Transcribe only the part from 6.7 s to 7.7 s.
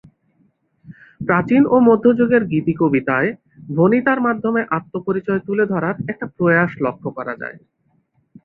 লক্ষ্য করা যায়।